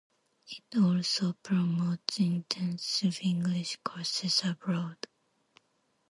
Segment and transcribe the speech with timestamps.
[0.47, 4.97] It also promotes intensive English courses abroad.